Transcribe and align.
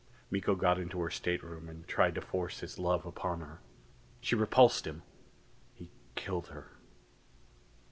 Miko 0.31 0.55
got 0.55 0.79
into 0.79 0.99
her 1.01 1.11
stateroom 1.11 1.69
and 1.69 1.87
tried 1.87 2.15
to 2.15 2.21
force 2.21 2.61
his 2.61 2.79
love 2.79 3.05
upon 3.05 3.41
her. 3.41 3.59
She 4.19 4.33
repulsed 4.35 4.87
him. 4.87 5.03
He 5.75 5.91
killed 6.15 6.47
her...." 6.47 6.71